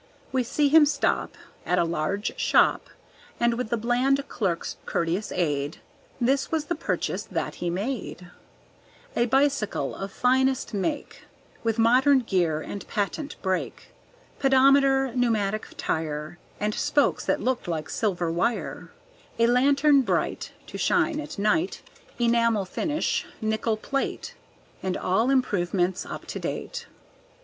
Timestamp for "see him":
0.41-0.87